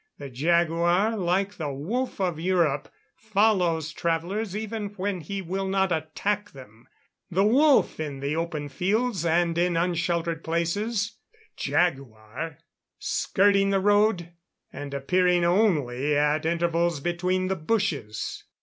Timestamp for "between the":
16.99-17.55